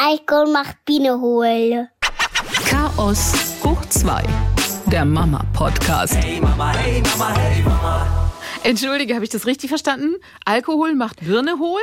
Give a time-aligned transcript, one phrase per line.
[0.00, 1.88] Alkohol macht Biene hohl.
[2.70, 3.32] Chaos
[3.64, 4.22] hoch 2.
[4.92, 6.14] Der Mama-Podcast.
[6.14, 8.30] Hey Mama, hey Mama, hey Mama.
[8.62, 10.14] Entschuldige, habe ich das richtig verstanden?
[10.44, 11.80] Alkohol macht Birne hohl?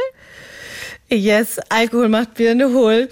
[1.09, 3.09] Yes, Alkohol macht Birne hohl.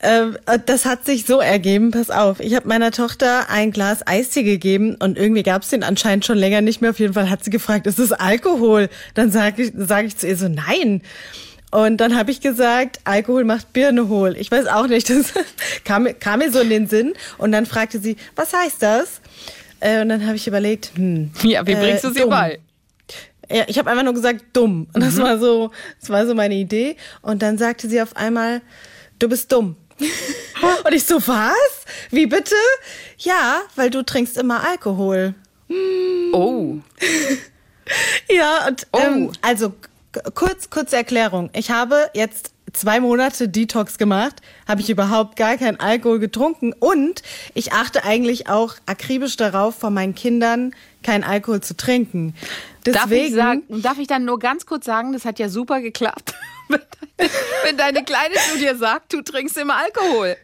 [0.00, 2.40] Ähm, das hat sich so ergeben, pass auf.
[2.40, 6.38] Ich habe meiner Tochter ein Glas Eistee gegeben und irgendwie gab es den anscheinend schon
[6.38, 6.92] länger nicht mehr.
[6.92, 8.88] Auf jeden Fall hat sie gefragt, ist das Alkohol?
[9.12, 11.02] Dann sage ich, sag ich zu ihr so, nein.
[11.76, 14.34] Und dann habe ich gesagt, Alkohol macht Birne hohl.
[14.38, 15.34] Ich weiß auch nicht, das
[15.84, 17.12] kam, kam mir so in den Sinn.
[17.36, 19.20] Und dann fragte sie, was heißt das?
[19.80, 22.30] Äh, und dann habe ich überlegt, hm, Ja, wie bringst du äh, sie dumm.
[22.30, 22.60] bei?
[23.50, 24.86] Ja, ich habe einfach nur gesagt, dumm.
[24.94, 25.22] Und das Mhm.
[25.22, 26.96] war so, das war so meine Idee.
[27.20, 28.62] Und dann sagte sie auf einmal,
[29.18, 29.76] du bist dumm.
[30.84, 31.54] Und ich so, was?
[32.10, 32.54] Wie bitte?
[33.18, 35.34] Ja, weil du trinkst immer Alkohol.
[36.32, 36.76] Oh.
[38.30, 38.98] Ja, und Oh.
[38.98, 39.74] ähm, also
[40.34, 41.50] kurz, kurze Erklärung.
[41.54, 44.36] Ich habe jetzt zwei Monate Detox gemacht,
[44.68, 47.22] habe ich überhaupt gar keinen Alkohol getrunken und
[47.54, 52.34] ich achte eigentlich auch akribisch darauf, von meinen Kindern keinen Alkohol zu trinken.
[52.84, 55.80] Deswegen, Darf ich, sagen, darf ich dann nur ganz kurz sagen, das hat ja super
[55.80, 56.34] geklappt.
[57.64, 60.36] Wenn deine- Kleine zu dir sagt, du trinkst immer Alkohol.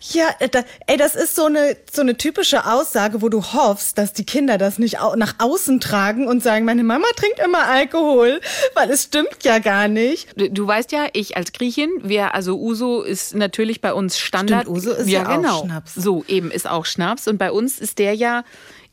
[0.00, 3.98] Ja, äh, da, ey, das ist so eine so eine typische Aussage, wo du hoffst,
[3.98, 7.66] dass die Kinder das nicht au nach außen tragen und sagen, meine Mama trinkt immer
[7.66, 8.40] Alkohol,
[8.74, 10.28] weil es stimmt ja gar nicht.
[10.38, 14.62] Du, du weißt ja, ich als Griechin, wir, also Uso ist natürlich bei uns Standard.
[14.62, 15.64] Stimmt, Uso ist ja auch genau.
[15.64, 15.94] Schnaps.
[15.94, 17.28] So, eben ist auch Schnaps.
[17.28, 18.44] Und bei uns ist der ja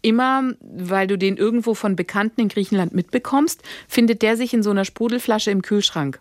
[0.02, 4.70] immer, weil du den irgendwo von Bekannten in Griechenland mitbekommst, findet der sich in so
[4.70, 6.20] einer Sprudelflasche im Kühlschrank.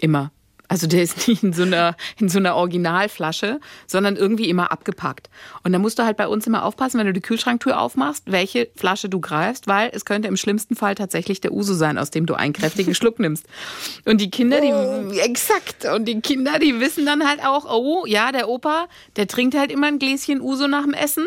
[0.00, 0.32] Immer.
[0.70, 5.28] Also der ist nicht in so einer, in so einer Originalflasche, sondern irgendwie immer abgepackt.
[5.64, 8.68] Und da musst du halt bei uns immer aufpassen, wenn du die Kühlschranktür aufmachst, welche
[8.76, 12.24] Flasche du greifst, weil es könnte im schlimmsten Fall tatsächlich der Uso sein, aus dem
[12.24, 13.46] du einen kräftigen Schluck nimmst.
[14.04, 18.30] Und die Kinder, die, exakt, und die Kinder, die wissen dann halt auch, oh, ja,
[18.30, 21.26] der Opa, der trinkt halt immer ein Gläschen Uso nach dem Essen.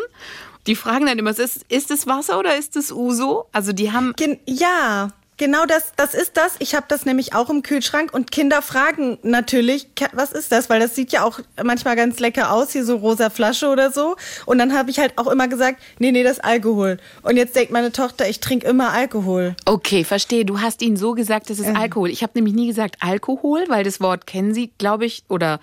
[0.66, 3.44] Die fragen dann immer, ist, ist es Wasser oder ist es Uso?
[3.52, 6.54] Also die haben Gen ja, genau das, das ist das.
[6.58, 10.70] Ich habe das nämlich auch im Kühlschrank und Kinder fragen natürlich, "Ka- was ist das?
[10.70, 14.16] Weil das sieht ja auch manchmal ganz lecker aus, hier so rosa Flasche oder so.
[14.46, 16.98] Und dann habe ich halt auch immer gesagt, nee, nee, das ist Alkohol.
[17.22, 19.56] Und jetzt denkt meine Tochter, ich trinke immer Alkohol.
[19.64, 20.44] Okay, verstehe.
[20.44, 22.10] Du hast ihnen so gesagt, das ist Alkohol.
[22.10, 25.60] Ich habe nämlich nie gesagt Alkohol, weil das Wort kennen sie, glaube ich, oder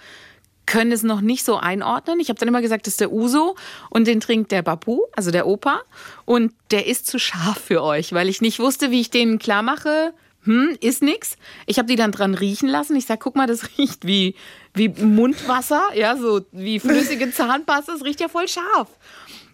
[0.66, 2.20] können es noch nicht so einordnen.
[2.20, 3.56] Ich habe dann immer gesagt, das ist der Uso
[3.90, 5.82] und den trinkt der Bapu, also der Opa.
[6.26, 9.64] Und der ist zu scharf für euch, weil ich nicht wusste, wie ich denen klar
[9.64, 10.14] mache,
[10.44, 11.38] hm, ist nix.
[11.68, 12.96] Ich habe die dann dran riechen lassen.
[12.96, 14.36] Ich sag, guck mal, das riecht wie,
[14.74, 17.94] wie Mundwasser, ja, so wie flüssige Zahnpasta.
[17.94, 18.88] Das riecht ja voll scharf.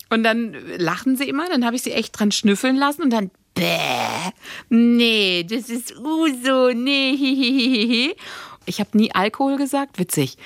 [0.10, 3.30] Und dann lachen sie immer, dann habe ich sie echt dran schnüffeln lassen und dann
[3.54, 4.32] bäh,
[4.70, 8.16] nee, das ist Uso, nee, hihihihi.
[8.66, 10.38] Ich habe nie Alkohol gesagt, witzig.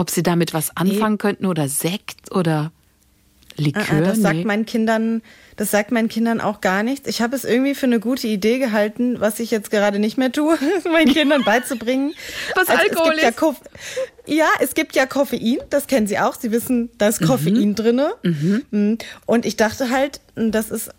[0.00, 2.72] Ob sie damit was anfangen könnten oder Sekt oder
[3.56, 4.44] Likör, Ah, das sagt nee.
[4.46, 5.20] meinen Kindern,
[5.58, 7.06] das sagt meinen Kindern auch gar nichts.
[7.06, 10.32] Ich habe es irgendwie für eine gute Idee gehalten, was ich jetzt gerade nicht mehr
[10.32, 10.56] tue,
[10.90, 12.14] meinen Kindern beizubringen.
[12.54, 13.36] Was Also Alkohol Ja, ist.
[13.36, 13.60] Koff
[14.24, 16.34] ja, es gibt ja Koffein, das kennen Sie auch.
[16.40, 17.10] Sie wissen, da Mhm.
[17.10, 18.14] ist Koffein drinne.
[18.70, 18.94] Mm.
[19.26, 20.90] Und ich dachte halt, das ist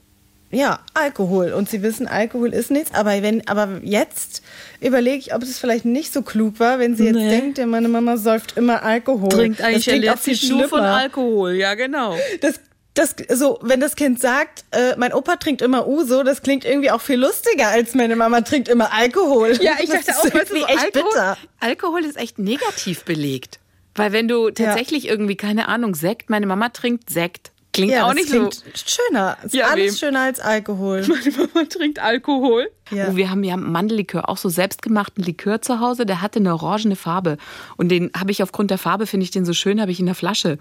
[0.51, 1.53] ja Alkohol.
[1.53, 2.93] Und Sie wissen, Alkohol ist nichts.
[2.93, 4.43] Aber wenn, aber jetzt
[4.79, 7.29] überlege ich, ob es vielleicht nicht so klug war, wenn Sie jetzt Nee.
[7.29, 9.29] denkt, ja, meine Mama säuft immer Alkohol.
[9.29, 12.15] Trinkt das eigentlich klingt auch viel nur von Alkohol, ja genau.
[12.41, 12.59] das,
[12.93, 16.91] das, so, wenn das Kind sagt, äh, mein Opa trinkt immer Uso, das klingt irgendwie
[16.91, 19.57] auch viel lustiger, als meine Mama trinkt immer Alkohol.
[19.61, 21.37] Ja, ich Das dachte ist auch, weißt du, so echt Alkohol, bitter.
[21.61, 23.59] Alkohol ist echt negativ belegt.
[23.95, 27.51] Weil wenn du tatsächlich irgendwie, keine Ahnung, Sekt, meine Mama trinkt Sekt.
[27.73, 28.63] Klingt Ja, auch das nicht klingt so.
[28.75, 29.37] schöner.
[29.43, 29.97] Ist Ja, alles wem?
[29.97, 31.01] schöner als Alkohol.
[31.07, 32.69] Meine Mama trinkt Alkohol.
[32.91, 33.07] Ja.
[33.09, 36.05] Oh, wir haben ja Mandellikör, auch so selbstgemachten Likör zu Hause.
[36.05, 37.37] Der hatte eine orangene Farbe.
[37.77, 40.05] Und den habe ich aufgrund der Farbe, finde ich den so schön, habe ich in
[40.05, 40.57] der Flasche.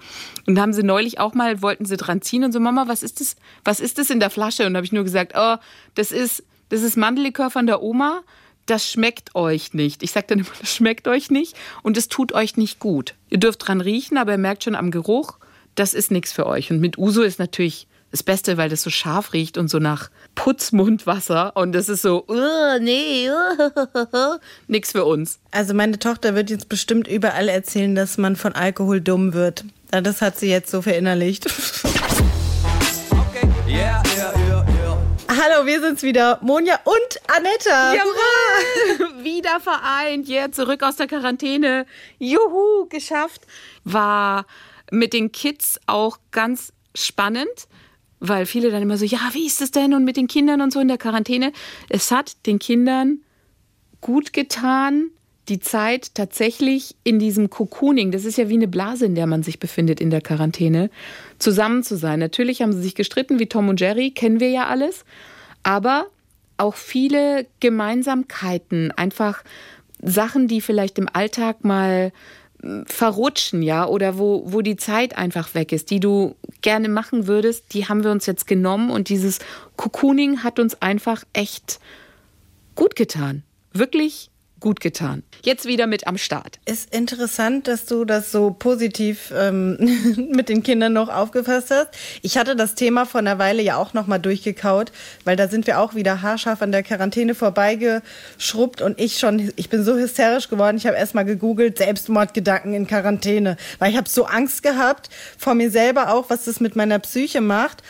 [0.47, 3.03] Und da haben sie neulich auch mal, wollten sie dran ziehen und so, Mama, was
[3.03, 3.34] ist das?
[3.65, 4.65] Was ist das in der Flasche?
[4.66, 5.56] Und da habe ich nur gesagt, oh,
[5.97, 8.21] das ist, das ist Mandellikör von der Oma.
[8.66, 10.04] Das schmeckt euch nicht.
[10.04, 13.15] Ich sage dann immer, das schmeckt euch nicht und es tut euch nicht gut.
[13.28, 15.39] Ihr dürft dran riechen, aber ihr merkt schon am Geruch,
[15.74, 16.70] das ist nichts für euch.
[16.70, 20.10] Und mit Uso ist natürlich das Beste, weil das so scharf riecht und so nach
[20.34, 21.56] Putzmundwasser.
[21.56, 25.38] Und das ist so, uh, nee, uh, nix für uns.
[25.50, 29.64] Also meine Tochter wird jetzt bestimmt überall erzählen, dass man von Alkohol dumm wird.
[29.90, 31.46] Das hat sie jetzt so verinnerlicht.
[33.10, 34.98] Okay, yeah, yeah, yeah, yeah.
[35.28, 36.38] Hallo, wir sind's wieder.
[36.42, 37.94] Monja und Anetta.
[37.94, 39.24] Jawohl!
[39.24, 41.86] Wieder vereint, yeah, zurück aus der Quarantäne.
[42.18, 43.42] Juhu, geschafft.
[43.84, 44.46] War
[44.91, 47.69] mit den Kids auch ganz spannend,
[48.19, 50.72] weil viele dann immer so, ja, wie ist es denn und mit den Kindern und
[50.72, 51.53] so in der Quarantäne.
[51.89, 53.21] Es hat den Kindern
[54.01, 55.10] gut getan,
[55.48, 59.42] die Zeit tatsächlich in diesem Cocooning, das ist ja wie eine Blase, in der man
[59.42, 60.91] sich befindet in der Quarantäne,
[61.39, 62.21] zusammen zu sein.
[62.21, 65.04] Natürlich haben sie sich gestritten, wie Tom und Jerry, kennen wir ja alles,
[65.63, 66.07] aber
[66.57, 69.42] auch viele Gemeinsamkeiten, einfach
[70.03, 72.13] Sachen, die vielleicht im Alltag mal
[72.86, 77.72] verrutschen, ja, oder wo, wo die Zeit einfach weg ist, die du gerne machen würdest,
[77.72, 79.39] die haben wir uns jetzt genommen und dieses
[79.77, 81.80] Cocooning hat uns einfach echt
[82.74, 83.42] gut getan.
[83.72, 84.29] Wirklich
[84.60, 85.22] gut getan.
[85.42, 86.59] Jetzt wieder mit am Start.
[86.66, 89.78] Ist interessant, dass du das so positiv ähm,
[90.33, 91.89] mit den Kindern noch aufgefasst hast.
[92.21, 94.92] Ich hatte das Thema vor einer Weile ja auch noch mal durchgekaut,
[95.24, 99.71] weil da sind wir auch wieder haarscharf an der Quarantäne vorbeigeschrubbt und ich schon, ich
[99.71, 100.77] bin so hysterisch geworden.
[100.77, 105.09] Ich habe erst mal gegoogelt Selbstmordgedanken in Quarantäne, weil ich habe so Angst gehabt
[105.39, 107.83] vor mir selber auch, was das mit meiner Psyche macht.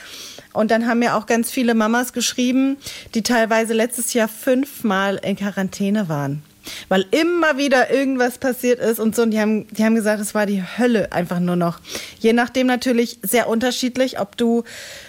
[0.52, 2.76] Und dann haben mir auch ganz viele Mamas geschrieben,
[3.14, 6.43] die teilweise letztes Jahr fünfmal in Quarantäne waren
[6.88, 9.22] weil immer wieder irgendwas passiert ist und so.
[9.22, 11.81] Und die haben, die haben gesagt, es war die Hölle einfach nur noch.
[12.19, 14.64] Je nachdem natürlich sehr unterschiedlich, ob du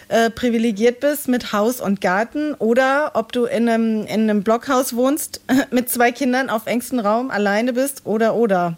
[0.09, 4.95] äh, privilegiert bist mit Haus und Garten oder ob du in einem, in einem Blockhaus
[4.95, 5.41] wohnst
[5.71, 8.77] mit zwei Kindern auf engstem Raum alleine bist oder oder.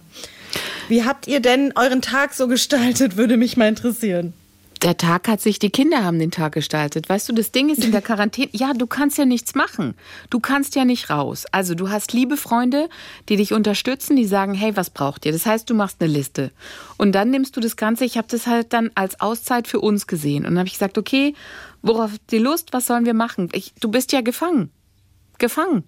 [0.88, 4.34] Wie habt ihr denn euren Tag so gestaltet, würde mich mal interessieren
[4.84, 7.08] der Tag hat sich, die Kinder haben den Tag gestaltet.
[7.08, 9.96] Weißt du, das Ding ist in der Quarantäne, ja, du kannst ja nichts machen.
[10.30, 11.46] Du kannst ja nicht raus.
[11.52, 12.90] Also du hast liebe Freunde,
[13.30, 15.32] die dich unterstützen, die sagen, hey, was braucht ihr?
[15.32, 16.52] Das heißt, du machst eine Liste.
[16.98, 20.06] Und dann nimmst du das Ganze, ich habe das halt dann als Auszeit für uns
[20.08, 20.46] gesehen.
[20.46, 21.34] Und dann habe ich gesagt, okay,
[21.82, 23.50] worauf die Lust, was sollen wir machen?
[23.54, 24.70] Ich, du bist ja gefangen.
[25.40, 25.84] Gefangen.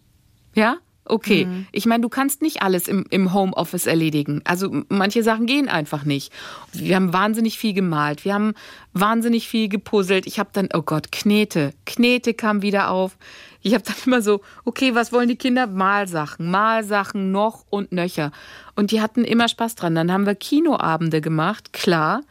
[0.55, 0.77] Ja?
[1.07, 1.67] Okay, mhm.
[1.71, 4.41] ich meine, du kannst nicht alles im, im Homeoffice erledigen.
[4.43, 6.33] Also manche Sachen gehen einfach nicht.
[6.73, 8.53] Wir haben wahnsinnig viel gemalt, wir haben
[8.93, 10.25] wahnsinnig viel gepuzzelt.
[10.25, 11.73] Ich habe dann, oh Gott, Knete.
[11.85, 13.17] Knete kam wieder auf.
[13.61, 15.67] Ich habe dann immer so, okay, was wollen die Kinder?
[15.67, 18.31] Malsachen, Malsachen noch und nöcher.
[18.75, 19.93] Und die hatten immer Spaß dran.
[19.93, 22.21] Dann haben wir Kinoabende gemacht, klar.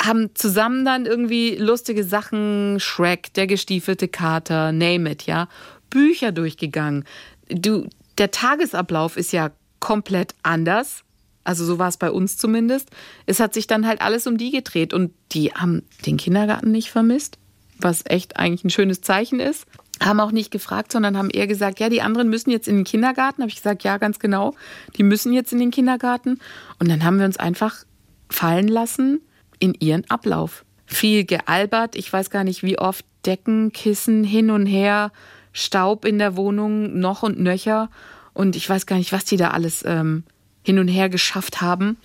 [0.00, 5.48] Haben zusammen dann irgendwie lustige Sachen, Shrek, der gestiefelte Kater, name it, ja.
[5.90, 7.04] Bücher durchgegangen.
[7.48, 7.88] Du,
[8.18, 9.50] der Tagesablauf ist ja
[9.80, 11.04] komplett anders.
[11.44, 12.90] Also so war es bei uns zumindest.
[13.26, 16.90] Es hat sich dann halt alles um die gedreht und die haben den Kindergarten nicht
[16.90, 17.38] vermisst,
[17.78, 19.66] was echt eigentlich ein schönes Zeichen ist.
[20.02, 22.84] Haben auch nicht gefragt, sondern haben eher gesagt, ja, die anderen müssen jetzt in den
[22.84, 23.42] Kindergarten.
[23.42, 24.54] Habe ich gesagt, ja, ganz genau.
[24.96, 26.38] Die müssen jetzt in den Kindergarten.
[26.78, 27.84] Und dann haben wir uns einfach
[28.28, 29.20] fallen lassen
[29.58, 30.64] in ihren Ablauf.
[30.86, 31.96] Viel gealbert.
[31.96, 35.10] Ich weiß gar nicht, wie oft Decken, Kissen hin und her
[35.58, 37.90] Staub in der Wohnung noch und nöcher.
[38.32, 40.22] Und ich weiß gar nicht, was die da alles ähm,
[40.62, 41.96] hin und her geschafft haben.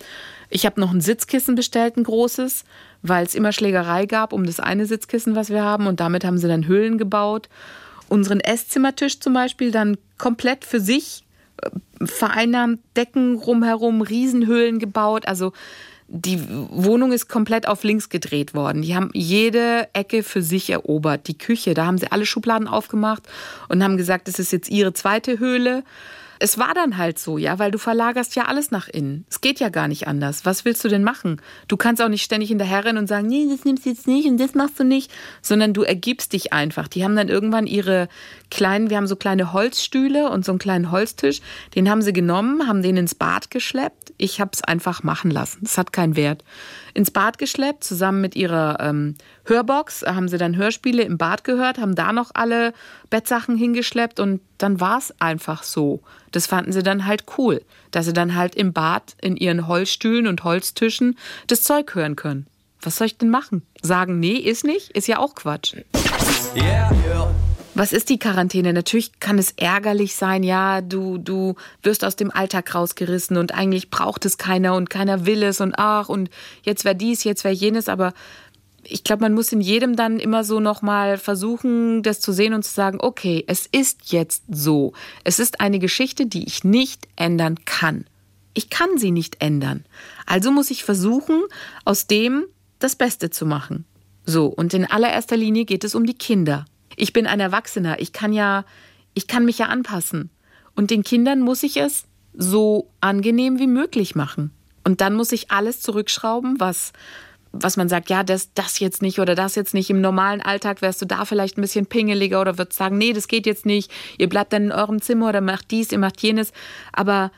[0.50, 2.64] Ich habe noch ein Sitzkissen bestellt, ein großes,
[3.02, 5.86] weil es immer Schlägerei gab um das eine Sitzkissen, was wir haben.
[5.86, 7.48] Und damit haben sie dann Höhlen gebaut.
[8.08, 11.24] Unseren Esszimmertisch zum Beispiel dann komplett für sich
[11.62, 11.70] äh,
[12.04, 15.26] vereinnahmt, Decken rumherum, Riesenhöhlen gebaut.
[15.26, 15.52] Also
[16.16, 16.40] die
[16.70, 18.82] Wohnung ist komplett auf links gedreht worden.
[18.82, 21.26] Die haben jede Ecke für sich erobert.
[21.26, 23.24] Die Küche, da haben sie alle Schubladen aufgemacht
[23.68, 25.82] und haben gesagt, das ist jetzt ihre zweite Höhle
[26.44, 29.24] es war dann halt so, ja, weil du verlagerst ja alles nach innen.
[29.30, 30.44] Es geht ja gar nicht anders.
[30.44, 31.40] Was willst du denn machen?
[31.68, 34.38] Du kannst auch nicht ständig hinterherrennen und sagen, nee, das nimmst du jetzt nicht und
[34.38, 35.10] das machst du nicht,
[35.40, 36.86] sondern du ergibst dich einfach.
[36.86, 38.08] Die haben dann irgendwann ihre
[38.50, 41.40] kleinen, wir haben so kleine Holzstühle und so einen kleinen Holztisch,
[41.74, 44.12] den haben sie genommen, haben den ins Bad geschleppt.
[44.18, 45.60] Ich habe es einfach machen lassen.
[45.62, 46.44] Das hat keinen Wert
[46.94, 50.02] ins Bad geschleppt, zusammen mit ihrer ähm, Hörbox.
[50.02, 52.72] Haben sie dann Hörspiele im Bad gehört, haben da noch alle
[53.10, 56.00] Bettsachen hingeschleppt und dann war es einfach so.
[56.30, 60.26] Das fanden sie dann halt cool, dass sie dann halt im Bad in ihren Holzstühlen
[60.26, 62.46] und Holztischen das Zeug hören können.
[62.80, 63.62] Was soll ich denn machen?
[63.82, 64.90] Sagen, nee, ist nicht?
[64.90, 65.74] Ist ja auch Quatsch.
[66.54, 67.34] Yeah, yeah.
[67.76, 68.72] Was ist die Quarantäne?
[68.72, 73.90] Natürlich kann es ärgerlich sein, ja, du, du wirst aus dem Alltag rausgerissen und eigentlich
[73.90, 76.30] braucht es keiner und keiner will es und ach, und
[76.62, 78.14] jetzt wäre dies, jetzt wäre jenes, aber
[78.84, 82.62] ich glaube, man muss in jedem dann immer so nochmal versuchen, das zu sehen und
[82.62, 84.92] zu sagen, okay, es ist jetzt so.
[85.24, 88.04] Es ist eine Geschichte, die ich nicht ändern kann.
[88.52, 89.84] Ich kann sie nicht ändern.
[90.26, 91.42] Also muss ich versuchen,
[91.84, 92.44] aus dem
[92.78, 93.84] das Beste zu machen.
[94.26, 96.66] So, und in allererster Linie geht es um die Kinder.
[96.96, 98.00] Ich bin ein Erwachsener.
[98.00, 98.64] Ich kann ja,
[99.14, 100.30] ich kann mich ja anpassen.
[100.74, 102.04] Und den Kindern muss ich es
[102.36, 104.50] so angenehm wie möglich machen.
[104.84, 106.92] Und dann muss ich alles zurückschrauben, was,
[107.52, 109.88] was man sagt, ja, das, das jetzt nicht oder das jetzt nicht.
[109.90, 113.28] Im normalen Alltag wärst du da vielleicht ein bisschen pingeliger oder würdest sagen, nee, das
[113.28, 113.90] geht jetzt nicht.
[114.18, 116.52] Ihr bleibt dann in eurem Zimmer oder macht dies, ihr macht jenes.
[116.92, 117.30] Aber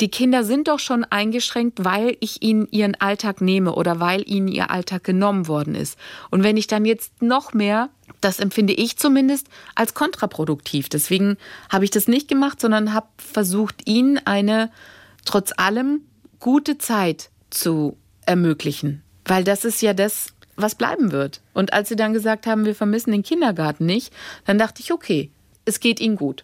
[0.00, 4.48] die Kinder sind doch schon eingeschränkt, weil ich ihnen ihren Alltag nehme oder weil ihnen
[4.48, 5.98] ihr Alltag genommen worden ist.
[6.30, 7.90] Und wenn ich dann jetzt noch mehr,
[8.20, 10.88] das empfinde ich zumindest als kontraproduktiv.
[10.88, 11.36] Deswegen
[11.68, 14.70] habe ich das nicht gemacht, sondern habe versucht, ihnen eine
[15.24, 16.00] trotz allem
[16.38, 19.02] gute Zeit zu ermöglichen.
[19.26, 21.42] Weil das ist ja das, was bleiben wird.
[21.52, 24.12] Und als sie dann gesagt haben, wir vermissen den Kindergarten nicht,
[24.46, 25.30] dann dachte ich, okay,
[25.66, 26.42] es geht ihnen gut.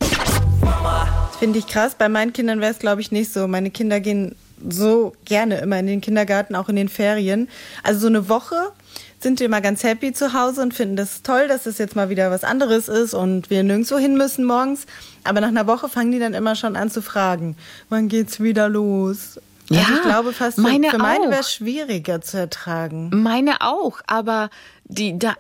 [0.66, 1.94] Das finde ich krass.
[1.96, 3.46] Bei meinen Kindern wäre es, glaube ich, nicht so.
[3.46, 4.35] Meine Kinder gehen
[4.68, 7.49] so gerne immer in den Kindergarten, auch in den Ferien.
[7.82, 8.73] Also so eine Woche
[9.20, 12.11] sind wir immer ganz happy zu Hause und finden das toll, dass es jetzt mal
[12.11, 14.87] wieder was anderes ist und wir nirgendwo hin müssen morgens.
[15.25, 17.56] Aber nach einer Woche fangen die dann immer schon an zu fragen,
[17.88, 19.40] wann geht's wieder los?
[19.68, 23.11] Ja, also ich glaube fast, für meine für meine wäre es schwieriger zu ertragen.
[23.12, 24.50] Meine auch, aber
[24.85, 25.35] die, da,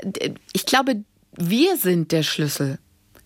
[0.52, 1.02] ich glaube,
[1.36, 2.78] wir sind der Schlüssel.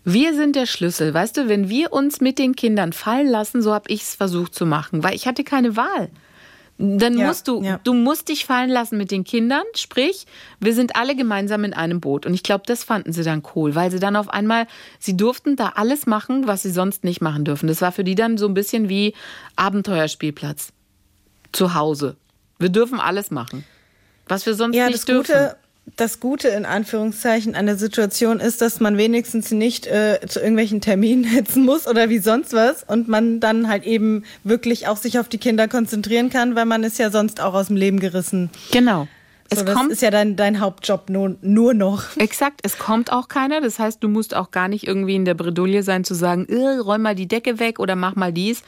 [0.05, 1.13] Wir sind der Schlüssel.
[1.13, 4.55] Weißt du, wenn wir uns mit den Kindern fallen lassen, so habe ich es versucht
[4.55, 6.09] zu machen, weil ich hatte keine Wahl.
[6.83, 7.79] Dann Ja, musst du, ja.
[7.85, 10.25] du musst dich fallen lassen mit den Kindern, sprich,
[10.61, 12.25] wir sind alle gemeinsam in einem Boot.
[12.25, 14.67] Und ich glaube, das fanden sie dann cool, weil sie dann auf einmal,
[14.99, 17.67] sie durften da alles machen, was sie sonst nicht machen dürfen.
[17.67, 19.13] Das war für die dann so ein bisschen wie
[19.57, 20.73] Abenteuerspielplatz
[21.53, 22.17] zu Hause.
[22.59, 23.65] Wir dürfen alles machen,
[24.27, 25.33] was wir sonst Ja, nicht dürfen.
[25.35, 25.57] Gute,
[25.97, 30.81] das Gute in Anführungszeichen an der Situation ist, dass man wenigstens nicht äh, zu irgendwelchen
[30.81, 35.19] Terminen hetzen muss oder wie sonst was und man dann halt eben wirklich auch sich
[35.19, 38.51] auf die Kinder konzentrieren kann, weil man ist ja sonst auch aus dem Leben gerissen.
[38.73, 39.09] Genau.
[39.53, 42.05] Es so, das kommt ist ja dein, dein Hauptjob nur, nur noch.
[42.19, 43.61] Exakt, es kommt auch keiner.
[43.61, 46.79] Das heißt, du musst auch gar nicht irgendwie in der Bredouille sein zu sagen, "Äh,
[46.79, 48.63] räum mal die Decke weg oder mach mal dies.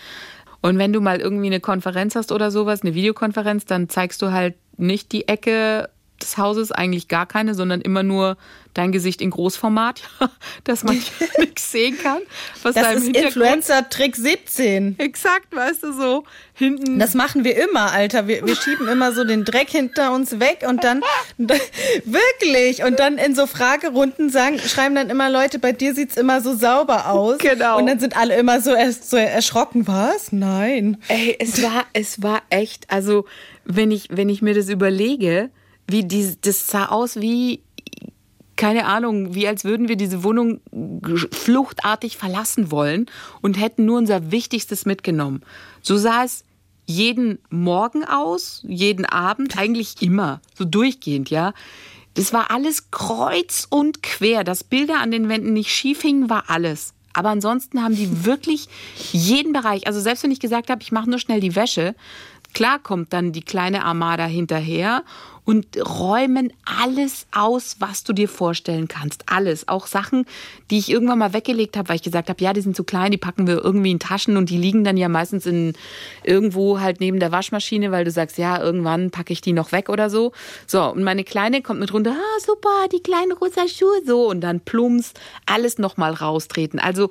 [0.60, 4.32] Und wenn du mal irgendwie eine Konferenz hast oder sowas, eine Videokonferenz, dann zeigst du
[4.32, 5.88] halt nicht die Ecke
[6.22, 8.36] des Hauses, eigentlich gar keine, sondern immer nur
[8.74, 10.02] dein Gesicht in Großformat,
[10.64, 10.96] dass man
[11.38, 12.20] nichts sehen kann.
[12.62, 14.98] Was da Das im ist Influencer-Trick 17.
[14.98, 16.24] Exakt, weißt du, so
[16.54, 16.98] hinten.
[16.98, 18.28] Das machen wir immer, Alter.
[18.28, 21.02] Wir, wir schieben immer so den Dreck hinter uns weg und dann
[22.04, 26.40] wirklich und dann in so Fragerunden sagen, schreiben dann immer Leute, bei dir sieht's immer
[26.40, 27.38] so sauber aus.
[27.38, 27.78] Genau.
[27.78, 29.86] Und dann sind alle immer so erst so erschrocken.
[29.86, 30.32] Was?
[30.32, 30.98] Nein.
[31.08, 33.26] Ey, es war, es war echt, also
[33.64, 35.50] wenn ich, wenn ich mir das überlege,
[35.92, 37.62] wie die, das sah aus wie,
[38.56, 40.60] keine Ahnung, wie als würden wir diese Wohnung
[41.30, 43.06] fluchtartig verlassen wollen
[43.40, 45.42] und hätten nur unser Wichtigstes mitgenommen.
[45.82, 46.44] So sah es
[46.86, 51.54] jeden Morgen aus, jeden Abend, eigentlich immer, so durchgehend, ja.
[52.14, 54.44] Das war alles kreuz und quer.
[54.44, 56.92] Dass Bilder an den Wänden nicht schief hingen, war alles.
[57.14, 58.68] Aber ansonsten haben die wirklich
[59.12, 61.94] jeden Bereich, also selbst wenn ich gesagt habe, ich mache nur schnell die Wäsche,
[62.54, 65.02] klar kommt dann die kleine Armada hinterher
[65.44, 69.24] und räumen alles aus, was du dir vorstellen kannst.
[69.26, 69.66] Alles.
[69.66, 70.24] Auch Sachen,
[70.70, 73.10] die ich irgendwann mal weggelegt habe, weil ich gesagt habe, ja, die sind zu klein,
[73.10, 75.72] die packen wir irgendwie in Taschen und die liegen dann ja meistens in
[76.22, 79.88] irgendwo halt neben der Waschmaschine, weil du sagst, ja, irgendwann packe ich die noch weg
[79.88, 80.32] oder so.
[80.66, 84.42] So, und meine Kleine kommt mit runter, ah, super, die kleinen rosa Schuhe, so, und
[84.42, 85.12] dann plumps,
[85.46, 86.78] alles nochmal raustreten.
[86.78, 87.10] Also,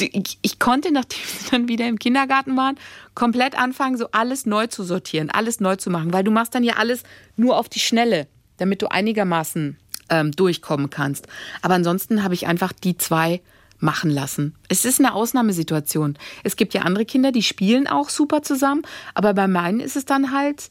[0.00, 2.76] ich, konnte, nachdem sie dann wieder im Kindergarten waren,
[3.14, 6.64] komplett anfangen, so alles neu zu sortieren, alles neu zu machen, weil du machst dann
[6.64, 7.02] ja alles
[7.36, 9.76] nur auf die Schnelle, damit du einigermaßen
[10.10, 11.26] ähm, durchkommen kannst.
[11.62, 13.40] Aber ansonsten habe ich einfach die zwei
[13.78, 14.54] machen lassen.
[14.68, 16.16] Es ist eine Ausnahmesituation.
[16.42, 18.82] Es gibt ja andere Kinder, die spielen auch super zusammen,
[19.14, 20.70] aber bei meinen ist es dann halt,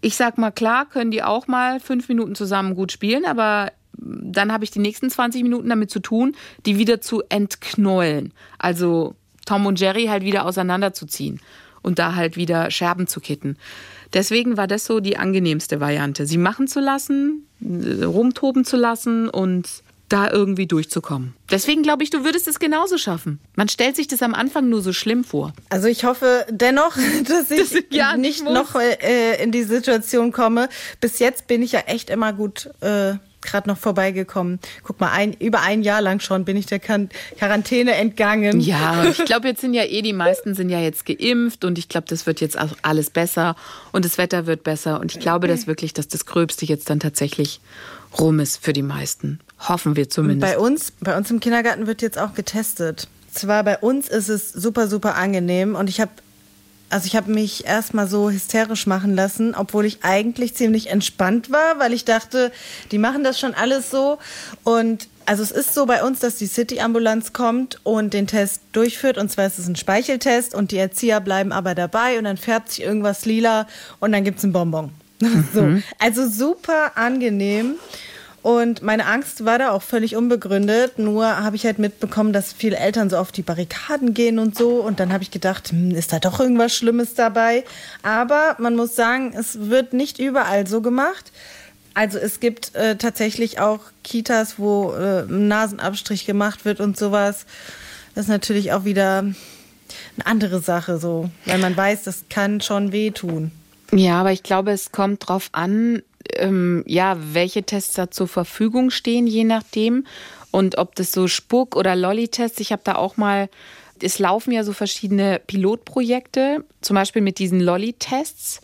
[0.00, 4.52] ich sag mal, klar, können die auch mal fünf Minuten zusammen gut spielen, aber dann
[4.52, 6.34] habe ich die nächsten 20 Minuten damit zu tun,
[6.66, 8.32] die wieder zu entknäulen.
[8.58, 9.14] Also
[9.46, 11.40] Tom und Jerry halt wieder auseinanderzuziehen
[11.82, 13.56] und da halt wieder Scherben zu kitten.
[14.12, 19.28] Deswegen war das so die angenehmste Variante, sie machen zu lassen, äh, rumtoben zu lassen
[19.28, 19.68] und
[20.08, 21.34] da irgendwie durchzukommen.
[21.50, 23.40] Deswegen glaube ich, du würdest es genauso schaffen.
[23.56, 25.52] Man stellt sich das am Anfang nur so schlimm vor.
[25.70, 26.96] Also ich hoffe dennoch,
[27.28, 28.54] dass ich ich ja nicht nicht muss.
[28.54, 30.68] noch äh, in die Situation komme.
[31.00, 34.58] Bis jetzt bin ich ja echt immer gut äh, gerade noch vorbeigekommen.
[34.82, 38.60] Guck mal, ein, über ein Jahr lang schon bin ich der Quarantäne entgangen.
[38.60, 41.88] Ja, ich glaube, jetzt sind ja eh die meisten sind ja jetzt geimpft und ich
[41.88, 43.56] glaube, das wird jetzt auch alles besser
[43.92, 47.00] und das Wetter wird besser und ich glaube, dass wirklich, dass das Gröbste jetzt dann
[47.00, 47.60] tatsächlich
[48.18, 49.40] rum ist für die meisten.
[49.58, 50.52] Hoffen wir zumindest.
[50.52, 53.08] Bei uns, bei uns im Kindergarten wird jetzt auch getestet.
[53.32, 56.12] Zwar bei uns ist es super, super angenehm und ich habe
[56.94, 61.80] also ich habe mich erstmal so hysterisch machen lassen, obwohl ich eigentlich ziemlich entspannt war,
[61.80, 62.52] weil ich dachte,
[62.92, 64.18] die machen das schon alles so.
[64.62, 69.18] Und also es ist so bei uns, dass die City-Ambulanz kommt und den Test durchführt.
[69.18, 72.70] Und zwar ist es ein Speicheltest und die Erzieher bleiben aber dabei und dann färbt
[72.70, 73.66] sich irgendwas lila
[73.98, 74.92] und dann gibt's einen Bonbon.
[75.52, 75.80] So.
[75.98, 77.74] Also super angenehm.
[78.44, 80.98] Und meine Angst war da auch völlig unbegründet.
[80.98, 84.82] Nur habe ich halt mitbekommen, dass viele Eltern so auf die Barrikaden gehen und so.
[84.82, 87.64] Und dann habe ich gedacht, hm, ist da doch irgendwas Schlimmes dabei?
[88.02, 91.32] Aber man muss sagen, es wird nicht überall so gemacht.
[91.94, 97.46] Also es gibt äh, tatsächlich auch Kitas, wo äh, Nasenabstrich gemacht wird und sowas.
[98.14, 99.34] Das ist natürlich auch wieder eine
[100.26, 103.52] andere Sache so, weil man weiß, das kann schon wehtun.
[103.90, 106.02] Ja, aber ich glaube, es kommt drauf an,
[106.36, 110.06] ähm, ja, welche Tests da zur Verfügung stehen, je nachdem.
[110.50, 113.48] Und ob das so Spuck- oder Lolli-Tests, ich habe da auch mal,
[114.00, 118.60] es laufen ja so verschiedene Pilotprojekte, zum Beispiel mit diesen Lolli-Tests.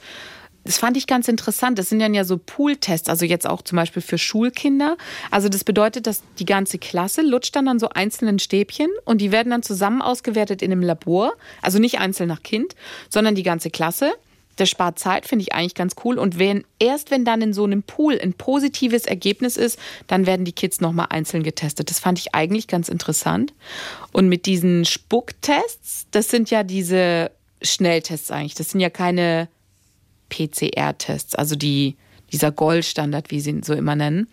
[0.64, 1.78] Das fand ich ganz interessant.
[1.78, 4.96] Das sind dann ja so Pool-Tests, also jetzt auch zum Beispiel für Schulkinder.
[5.30, 9.32] Also das bedeutet, dass die ganze Klasse lutscht dann an so einzelnen Stäbchen und die
[9.32, 11.32] werden dann zusammen ausgewertet in einem Labor.
[11.62, 12.76] Also nicht einzeln nach Kind,
[13.08, 14.12] sondern die ganze Klasse.
[14.60, 16.18] Das spart Zeit, finde ich eigentlich ganz cool.
[16.18, 20.44] Und wenn, erst wenn dann in so einem Pool ein positives Ergebnis ist, dann werden
[20.44, 21.88] die Kids nochmal einzeln getestet.
[21.88, 23.54] Das fand ich eigentlich ganz interessant.
[24.12, 27.30] Und mit diesen Spucktests, das sind ja diese
[27.62, 28.54] Schnelltests eigentlich.
[28.54, 29.48] Das sind ja keine
[30.28, 31.96] PCR-Tests, also die,
[32.30, 34.28] dieser Goldstandard, wie sie ihn so immer nennen.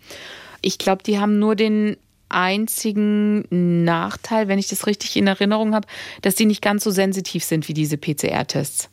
[0.60, 1.96] Ich glaube, die haben nur den
[2.28, 3.46] einzigen
[3.84, 5.88] Nachteil, wenn ich das richtig in Erinnerung habe,
[6.20, 8.90] dass die nicht ganz so sensitiv sind wie diese PCR-Tests.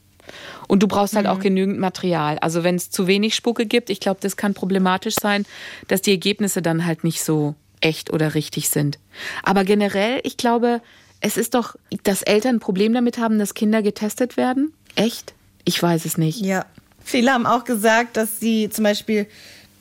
[0.67, 1.31] Und du brauchst halt mhm.
[1.31, 2.37] auch genügend Material.
[2.39, 5.45] Also wenn es zu wenig Spucke gibt, ich glaube, das kann problematisch sein,
[5.87, 8.97] dass die Ergebnisse dann halt nicht so echt oder richtig sind.
[9.43, 10.81] Aber generell, ich glaube,
[11.21, 14.73] es ist doch, dass Eltern ein Problem damit haben, dass Kinder getestet werden.
[14.95, 15.33] Echt?
[15.63, 16.41] Ich weiß es nicht.
[16.41, 16.65] Ja.
[17.03, 19.27] Viele haben auch gesagt, dass sie zum Beispiel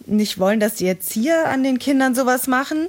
[0.06, 2.88] nicht wollen, dass die Erzieher an den Kindern sowas machen.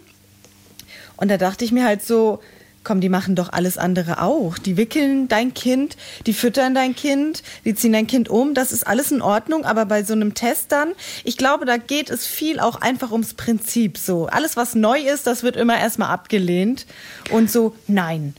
[1.15, 2.41] Und da dachte ich mir halt so,
[2.85, 4.57] komm, die machen doch alles andere auch.
[4.57, 8.53] Die wickeln dein Kind, die füttern dein Kind, die ziehen dein Kind um.
[8.53, 9.65] Das ist alles in Ordnung.
[9.65, 10.93] Aber bei so einem Test dann,
[11.25, 14.27] ich glaube, da geht es viel auch einfach ums Prinzip so.
[14.27, 16.85] Alles, was neu ist, das wird immer erstmal abgelehnt.
[17.31, 18.33] Und so, nein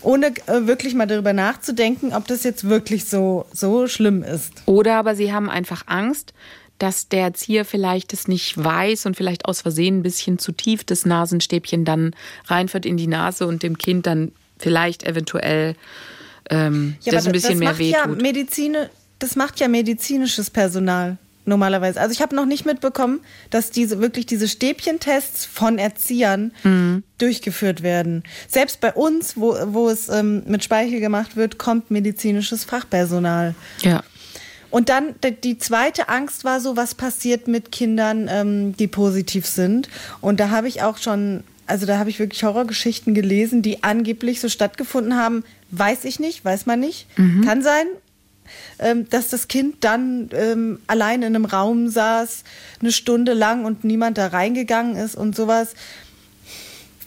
[0.00, 4.52] ohne äh, wirklich mal darüber nachzudenken, ob das jetzt wirklich so, so schlimm ist.
[4.66, 6.32] Oder aber sie haben einfach Angst,
[6.78, 10.84] dass der Erzieher vielleicht es nicht weiß und vielleicht aus Versehen ein bisschen zu tief
[10.84, 12.14] das Nasenstäbchen dann
[12.46, 15.74] reinfährt in die Nase und dem Kind dann vielleicht eventuell
[16.50, 18.16] ähm, ja, das ein bisschen das mehr wehtut.
[18.16, 18.76] Ja Medizin,
[19.18, 21.18] das macht ja medizinisches Personal
[21.48, 22.00] normalerweise.
[22.00, 23.20] Also ich habe noch nicht mitbekommen,
[23.50, 27.02] dass diese wirklich diese Stäbchentests von Erziehern mhm.
[27.16, 28.22] durchgeführt werden.
[28.46, 33.54] Selbst bei uns, wo, wo es ähm, mit Speichel gemacht wird, kommt medizinisches Fachpersonal.
[33.80, 34.02] Ja.
[34.70, 39.88] Und dann die zweite Angst war so, was passiert mit Kindern, ähm, die positiv sind.
[40.20, 44.40] Und da habe ich auch schon, also da habe ich wirklich Horrorgeschichten gelesen, die angeblich
[44.40, 45.44] so stattgefunden haben.
[45.70, 47.06] Weiß ich nicht, weiß man nicht.
[47.18, 47.44] Mhm.
[47.44, 47.86] Kann sein,
[48.78, 52.44] ähm, dass das Kind dann ähm, allein in einem Raum saß,
[52.80, 55.74] eine Stunde lang und niemand da reingegangen ist und sowas.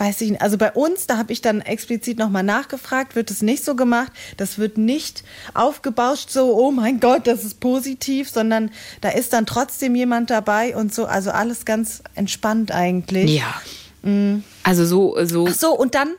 [0.02, 0.42] Weiß ich nicht.
[0.42, 4.12] Also bei uns, da habe ich dann explizit nochmal nachgefragt, wird es nicht so gemacht.
[4.36, 9.46] Das wird nicht aufgebauscht, so, oh mein Gott, das ist positiv, sondern da ist dann
[9.46, 11.06] trotzdem jemand dabei und so.
[11.06, 13.30] Also alles ganz entspannt eigentlich.
[13.30, 13.62] Ja.
[14.02, 14.44] Mhm.
[14.64, 15.46] Also so, so.
[15.48, 16.16] Ach so, und dann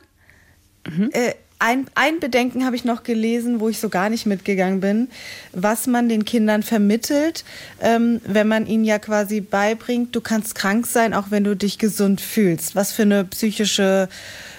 [0.89, 1.09] mhm.
[1.11, 5.07] äh, ein, ein Bedenken habe ich noch gelesen, wo ich so gar nicht mitgegangen bin,
[5.53, 7.45] was man den Kindern vermittelt,
[7.79, 11.77] ähm, wenn man ihnen ja quasi beibringt, du kannst krank sein, auch wenn du dich
[11.77, 12.75] gesund fühlst.
[12.75, 14.09] Was für eine psychische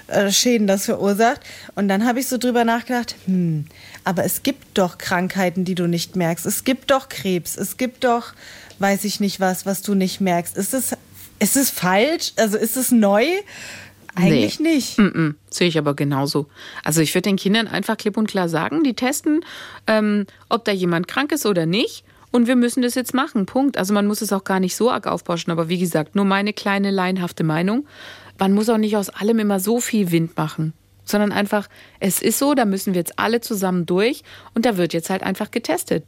[0.06, 1.42] äh, Schäden das verursacht.
[1.74, 3.66] Und dann habe ich so drüber nachgedacht, hm,
[4.04, 6.46] aber es gibt doch Krankheiten, die du nicht merkst.
[6.46, 7.58] Es gibt doch Krebs.
[7.58, 8.32] Es gibt doch,
[8.78, 10.56] weiß ich nicht was, was du nicht merkst.
[10.56, 10.96] Ist es,
[11.38, 12.32] ist es falsch?
[12.36, 13.26] Also ist es neu?
[14.14, 14.74] Eigentlich nee.
[14.74, 14.98] nicht.
[14.98, 15.34] Mm -mm.
[15.50, 16.46] Sehe ich aber genauso.
[16.84, 19.44] Also ich würde den Kindern einfach klipp und klar sagen, die testen,
[19.86, 22.04] ähm, ob da jemand krank ist oder nicht.
[22.30, 23.46] Und wir müssen das jetzt machen.
[23.46, 23.76] Punkt.
[23.76, 25.52] Also man muss es auch gar nicht so arg aufbauschen.
[25.52, 27.86] Aber wie gesagt, nur meine kleine laienhafte Meinung.
[28.38, 30.72] Man muss auch nicht aus allem immer so viel Wind machen.
[31.04, 31.68] Sondern einfach,
[32.00, 34.22] es ist so, da müssen wir jetzt alle zusammen durch.
[34.54, 36.04] Und da wird jetzt halt einfach getestet.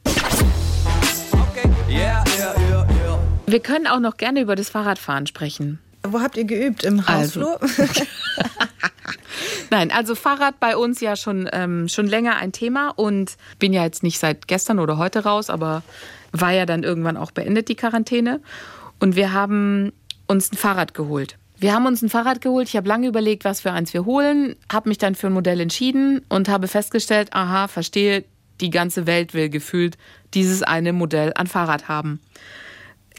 [1.31, 1.69] Okay.
[1.89, 2.87] Yeah, yeah, yeah,
[3.49, 5.79] wir können auch noch gerne über das Fahrradfahren sprechen.
[6.13, 6.83] Wo habt ihr geübt?
[6.83, 7.61] Im Hausflur?
[7.61, 7.83] Also.
[9.69, 13.83] Nein, also Fahrrad bei uns ja schon, ähm, schon länger ein Thema und bin ja
[13.83, 15.83] jetzt nicht seit gestern oder heute raus, aber
[16.31, 18.41] war ja dann irgendwann auch beendet, die Quarantäne.
[18.99, 19.91] Und wir haben
[20.27, 21.37] uns ein Fahrrad geholt.
[21.59, 22.67] Wir haben uns ein Fahrrad geholt.
[22.67, 25.59] Ich habe lange überlegt, was für eins wir holen, habe mich dann für ein Modell
[25.59, 28.25] entschieden und habe festgestellt, aha, verstehe,
[28.61, 29.97] die ganze Welt will gefühlt
[30.33, 32.19] dieses eine Modell an Fahrrad haben.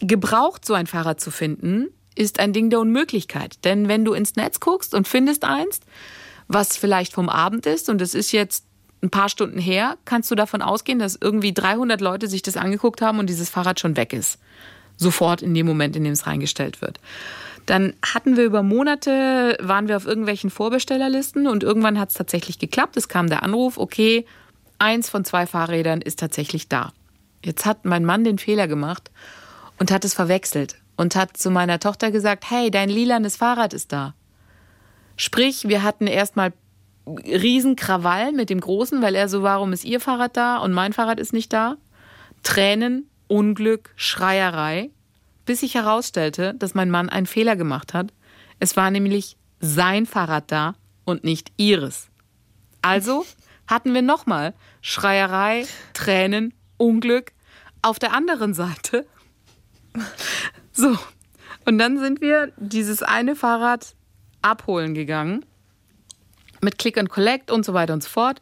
[0.01, 3.65] Gebraucht so ein Fahrrad zu finden, ist ein Ding der Unmöglichkeit.
[3.65, 5.81] Denn wenn du ins Netz guckst und findest eins,
[6.49, 8.65] was vielleicht vom Abend ist und es ist jetzt
[9.03, 13.01] ein paar Stunden her, kannst du davon ausgehen, dass irgendwie 300 Leute sich das angeguckt
[13.01, 14.39] haben und dieses Fahrrad schon weg ist.
[14.97, 16.99] Sofort in dem Moment, in dem es reingestellt wird.
[17.67, 22.59] Dann hatten wir über Monate, waren wir auf irgendwelchen Vorbestellerlisten und irgendwann hat es tatsächlich
[22.59, 22.97] geklappt.
[22.97, 24.27] Es kam der Anruf, okay,
[24.79, 26.93] eins von zwei Fahrrädern ist tatsächlich da.
[27.45, 29.13] Jetzt hat mein Mann den Fehler gemacht
[29.79, 33.93] und hat es verwechselt und hat zu meiner Tochter gesagt, hey, dein lilanes Fahrrad ist
[33.93, 34.15] da.
[35.17, 36.53] Sprich, wir hatten erstmal
[37.07, 41.21] Riesenkrawall mit dem Großen, weil er so, warum ist ihr Fahrrad da und mein Fahrrad
[41.21, 41.77] ist nicht da?
[42.43, 44.91] Tränen, Unglück, Schreierei,
[45.47, 48.13] bis sich herausstellte, dass mein Mann einen Fehler gemacht hat.
[48.59, 52.09] Es war nämlich sein Fahrrad da und nicht ihres.
[52.83, 53.25] Also
[53.69, 57.33] hatten wir nochmal Schreierei, Tränen, Unglück
[57.83, 59.07] auf der anderen Seite.
[60.79, 60.97] So,
[61.65, 63.97] und dann sind wir dieses eine Fahrrad
[64.43, 65.45] abholen gegangen
[66.61, 68.41] mit Click and Collect und so weiter und so fort.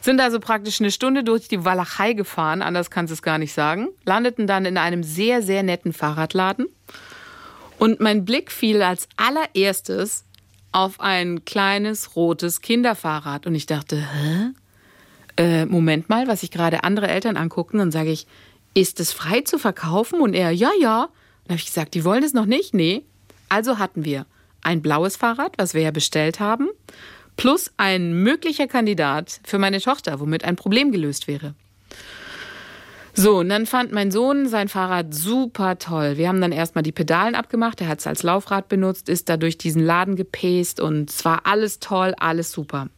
[0.00, 3.52] Sind also praktisch eine Stunde durch die Walachei gefahren, anders kannst du es gar nicht
[3.52, 3.88] sagen.
[4.04, 6.66] Landeten dann in einem sehr, sehr netten Fahrradladen.
[7.80, 10.24] Und mein Blick fiel als allererstes
[10.70, 13.44] auf ein kleines rotes Kinderfahrrad.
[13.44, 14.50] Und ich dachte, hä?
[15.36, 17.78] Äh, Moment mal, was sich gerade andere Eltern angucken.
[17.78, 18.28] Dann sage ich,
[18.72, 20.20] ist es frei zu verkaufen?
[20.20, 21.08] Und er, ja, ja.
[21.46, 22.74] Dann habe ich gesagt, die wollen es noch nicht?
[22.74, 23.04] Nee.
[23.48, 24.26] Also hatten wir
[24.62, 26.68] ein blaues Fahrrad, was wir ja bestellt haben,
[27.36, 31.54] plus ein möglicher Kandidat für meine Tochter, womit ein Problem gelöst wäre.
[33.14, 36.18] So, und dann fand mein Sohn sein Fahrrad super toll.
[36.18, 39.36] Wir haben dann erstmal die Pedalen abgemacht, er hat es als Laufrad benutzt, ist da
[39.36, 42.82] durch diesen Laden gepäst und es war alles toll, alles super.
[42.82, 42.90] Und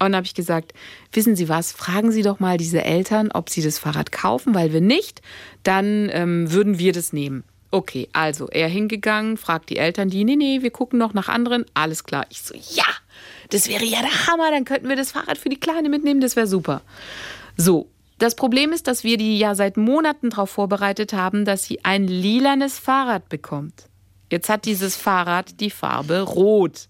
[0.00, 0.72] dann habe ich gesagt,
[1.12, 4.72] wissen Sie was, fragen Sie doch mal diese Eltern, ob sie das Fahrrad kaufen, weil
[4.72, 5.22] wenn nicht,
[5.62, 7.44] dann ähm, würden wir das nehmen.
[7.74, 11.64] Okay, also er hingegangen, fragt die Eltern die, nee, nee, wir gucken noch nach anderen,
[11.72, 12.26] alles klar.
[12.28, 12.84] Ich so, ja,
[13.48, 16.36] das wäre ja der Hammer, dann könnten wir das Fahrrad für die Kleine mitnehmen, das
[16.36, 16.82] wäre super.
[17.56, 21.82] So, das Problem ist, dass wir die ja seit Monaten darauf vorbereitet haben, dass sie
[21.82, 23.88] ein lilanes Fahrrad bekommt.
[24.30, 26.88] Jetzt hat dieses Fahrrad die Farbe rot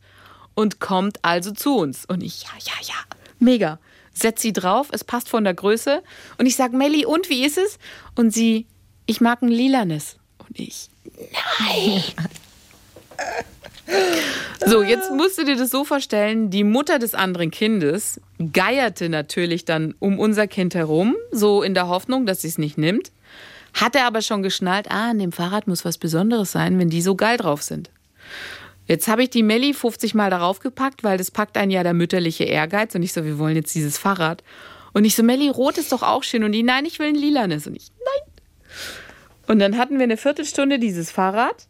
[0.54, 2.04] und kommt also zu uns.
[2.06, 3.78] Und ich, ja, ja, ja, mega.
[4.12, 6.02] Setz sie drauf, es passt von der Größe.
[6.38, 7.78] Und ich sag, Melli, und wie ist es?
[8.16, 8.66] Und sie,
[9.06, 10.18] ich mag ein lilanes.
[10.52, 10.90] Und ich,
[11.60, 12.02] nein.
[14.66, 18.20] So, jetzt musst du dir das so vorstellen, die Mutter des anderen Kindes
[18.52, 22.76] geierte natürlich dann um unser Kind herum, so in der Hoffnung, dass sie es nicht
[22.76, 23.12] nimmt.
[23.72, 27.14] Hatte aber schon geschnallt, ah, an dem Fahrrad muss was Besonderes sein, wenn die so
[27.14, 27.88] geil drauf sind.
[28.86, 31.94] Jetzt habe ich die Melli 50 Mal darauf gepackt, weil das packt einen ja der
[31.94, 32.94] mütterliche Ehrgeiz.
[32.94, 34.42] Und ich so, wir wollen jetzt dieses Fahrrad.
[34.92, 36.44] Und ich so, Melli, rot ist doch auch schön.
[36.44, 37.66] Und die, nein, ich will ein lilanes.
[37.66, 38.32] Und ich, nein.
[39.46, 41.66] Und dann hatten wir eine Viertelstunde dieses Fahrrad.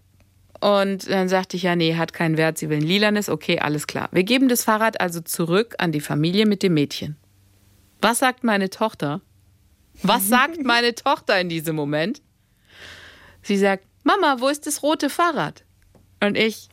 [0.61, 3.28] Und dann sagte ich, ja, nee, hat keinen Wert, sie will ein lilanes.
[3.28, 4.08] Okay, alles klar.
[4.12, 7.16] Wir geben das Fahrrad also zurück an die Familie mit dem Mädchen.
[8.00, 9.20] Was sagt meine Tochter?
[10.02, 12.22] Was sagt meine Tochter in diesem Moment?
[13.42, 15.64] Sie sagt, Mama, wo ist das rote Fahrrad?
[16.20, 16.68] Und ich,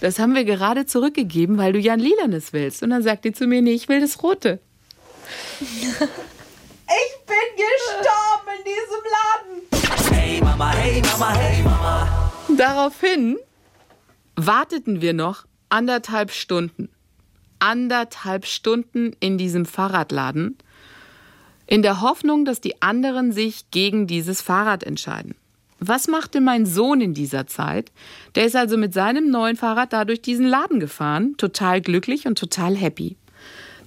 [0.00, 2.82] das haben wir gerade zurückgegeben, weil du ja ein lilanes willst.
[2.82, 4.60] Und dann sagt die zu mir, nee, ich will das rote.
[6.86, 10.14] Ich bin gestorben in diesem Laden.
[10.14, 12.32] Hey Mama, hey Mama, hey Mama.
[12.56, 13.38] Daraufhin
[14.36, 16.90] warteten wir noch anderthalb Stunden.
[17.58, 20.56] Anderthalb Stunden in diesem Fahrradladen,
[21.66, 25.34] in der Hoffnung, dass die anderen sich gegen dieses Fahrrad entscheiden.
[25.80, 27.90] Was machte mein Sohn in dieser Zeit?
[28.36, 32.38] Der ist also mit seinem neuen Fahrrad da durch diesen Laden gefahren, total glücklich und
[32.38, 33.16] total happy.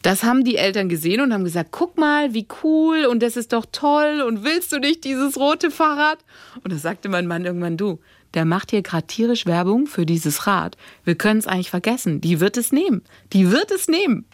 [0.01, 3.53] Das haben die Eltern gesehen und haben gesagt, guck mal, wie cool und das ist
[3.53, 6.19] doch toll und willst du nicht dieses rote Fahrrad?
[6.63, 7.99] Und da sagte mein Mann irgendwann, du,
[8.33, 10.77] der macht hier gerade tierisch Werbung für dieses Rad.
[11.03, 12.21] Wir können es eigentlich vergessen.
[12.21, 13.03] Die wird es nehmen.
[13.33, 14.25] Die wird es nehmen.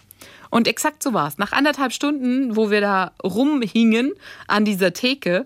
[0.50, 1.38] Und exakt so war es.
[1.38, 4.14] Nach anderthalb Stunden, wo wir da rumhingen
[4.48, 5.46] an dieser Theke,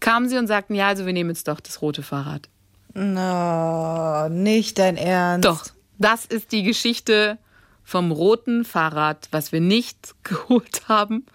[0.00, 2.48] kamen sie und sagten, ja, also wir nehmen jetzt doch das rote Fahrrad.
[2.94, 5.46] No, nicht dein Ernst.
[5.46, 5.64] Doch,
[5.98, 7.38] das ist die Geschichte
[7.90, 11.26] vom roten Fahrrad, was wir nicht geholt haben,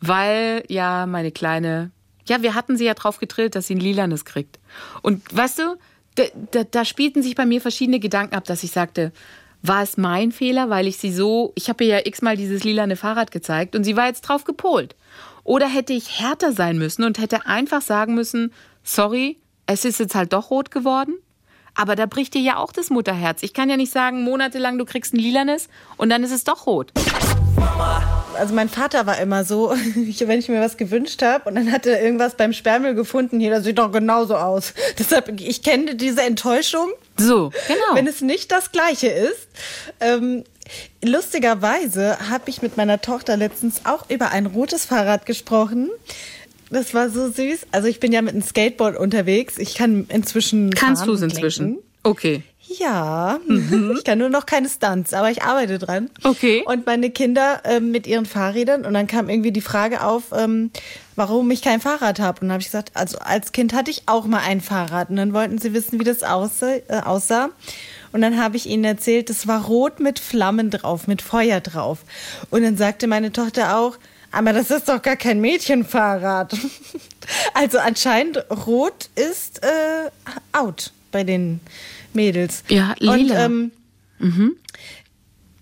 [0.00, 1.90] weil ja meine kleine,
[2.28, 4.60] ja, wir hatten sie ja drauf getrillt, dass sie ein lilanes kriegt.
[5.02, 5.76] Und weißt du,
[6.14, 9.10] da, da, da spielten sich bei mir verschiedene Gedanken ab, dass ich sagte,
[9.60, 12.94] war es mein Fehler, weil ich sie so, ich habe ihr ja x-mal dieses lilane
[12.94, 14.94] Fahrrad gezeigt und sie war jetzt drauf gepolt.
[15.42, 18.52] Oder hätte ich härter sein müssen und hätte einfach sagen müssen,
[18.84, 21.14] sorry, es ist jetzt halt doch rot geworden?
[21.78, 23.44] Aber da bricht dir ja auch das Mutterherz.
[23.44, 26.66] Ich kann ja nicht sagen, monatelang du kriegst ein lilanes und dann ist es doch
[26.66, 26.90] rot.
[28.36, 31.86] Also mein Vater war immer so, wenn ich mir was gewünscht habe und dann hat
[31.86, 34.74] er irgendwas beim Sperrmüll gefunden, hier, das sieht doch genauso aus.
[34.98, 37.94] Deshalb, ich kenne diese Enttäuschung, So, genau.
[37.94, 39.46] wenn es nicht das Gleiche ist.
[40.00, 40.42] Ähm,
[41.04, 45.90] lustigerweise habe ich mit meiner Tochter letztens auch über ein rotes Fahrrad gesprochen.
[46.70, 47.66] Das war so süß.
[47.72, 49.58] Also ich bin ja mit einem Skateboard unterwegs.
[49.58, 51.78] Ich kann inzwischen Kannst du es inzwischen?
[52.02, 52.42] Okay.
[52.78, 53.40] Ja,
[53.96, 56.10] ich kann nur noch keine Stunts, aber ich arbeite dran.
[56.22, 56.62] Okay.
[56.66, 60.70] Und meine Kinder ähm, mit ihren Fahrrädern und dann kam irgendwie die Frage auf, ähm,
[61.16, 62.40] warum ich kein Fahrrad habe.
[62.40, 65.16] Und dann habe ich gesagt, also als Kind hatte ich auch mal ein Fahrrad und
[65.16, 66.74] dann wollten sie wissen, wie das aussah.
[66.88, 67.48] Äh, aussah.
[68.12, 72.00] Und dann habe ich ihnen erzählt, das war rot mit Flammen drauf, mit Feuer drauf.
[72.50, 73.96] Und dann sagte meine Tochter auch,
[74.30, 76.56] aber das ist doch gar kein Mädchenfahrrad.
[77.52, 80.10] Also anscheinend rot ist äh,
[80.52, 81.60] out bei den
[82.14, 82.64] Mädels.
[82.68, 83.46] Ja, lila.
[83.46, 83.72] Und,
[84.20, 84.56] ähm,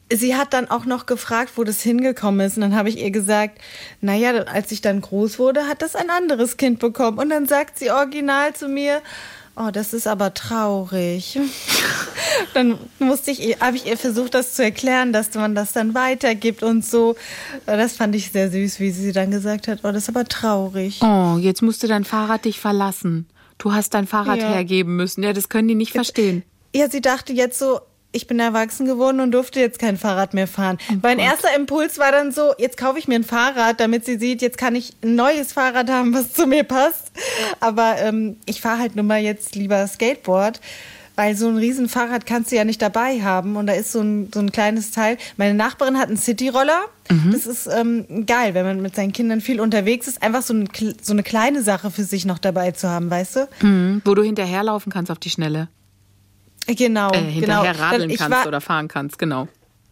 [0.08, 2.56] Sie hat dann auch noch gefragt, wo das hingekommen ist.
[2.56, 3.58] Und dann habe ich ihr gesagt,
[4.00, 7.18] naja, als ich dann groß wurde, hat das ein anderes Kind bekommen.
[7.18, 9.02] Und dann sagt sie original zu mir,
[9.56, 11.38] oh, das ist aber traurig.
[12.54, 16.62] dann musste ich, habe ich ihr versucht, das zu erklären, dass man das dann weitergibt
[16.62, 17.16] und so.
[17.66, 21.00] Das fand ich sehr süß, wie sie dann gesagt hat, oh, das ist aber traurig.
[21.02, 23.26] Oh, jetzt musste dein Fahrrad dich verlassen.
[23.58, 24.48] Du hast dein Fahrrad Ja.
[24.48, 25.22] hergeben müssen.
[25.22, 26.42] Ja, das können die nicht verstehen.
[26.74, 27.80] Ja, sie dachte jetzt so,
[28.16, 30.78] ich bin erwachsen geworden und durfte jetzt kein Fahrrad mehr fahren.
[31.02, 34.40] mein erster Impuls war dann so, jetzt kaufe ich mir ein Fahrrad, damit sie sieht,
[34.40, 37.12] jetzt kann ich ein neues Fahrrad haben, was zu mir passt.
[37.60, 40.60] Aber ähm, ich fahre halt nun mal jetzt lieber Skateboard.
[41.18, 44.28] Weil so ein Riesenfahrrad kannst du ja nicht dabei haben und da ist so ein,
[44.34, 45.16] so ein kleines Teil.
[45.38, 46.84] Meine Nachbarin hat einen Cityroller.
[47.32, 50.68] Das ist ähm, geil, wenn man mit seinen Kindern viel unterwegs ist, einfach so, ein,
[51.00, 53.48] so eine kleine Sache für sich noch dabei zu haben, weißt du?
[53.62, 55.68] Mhm, wo du hinterherlaufen kannst auf die Schnelle.
[56.66, 57.12] Genau.
[57.12, 57.84] Äh, hinterher genau.
[57.84, 59.48] radeln Ich kannst war- oder fahren kannst, genau.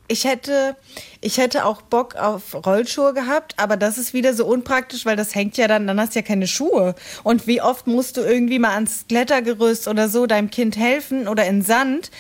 [0.06, 0.76] Ich hätte,
[1.22, 5.34] ich hätte auch Bock auf Rollschuhe gehabt, aber das ist wieder so unpraktisch, weil das
[5.34, 6.94] hängt ja dann, dann hast du ja keine Schuhe.
[7.22, 11.46] Und wie oft musst du irgendwie mal ans Klettergerüst oder so deinem Kind helfen oder
[11.46, 12.10] in Sand?